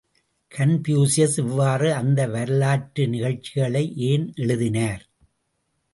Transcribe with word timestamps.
◯ 0.01 0.07
Confucius 0.51 1.37
இவ்வாறு 1.37 1.93
அந்த 1.93 2.27
வரலாற்று 2.27 3.07
நிகழ்ச்சிகளை 3.07 3.83
ஏன் 4.07 4.33
எழுதினார்? 4.35 5.03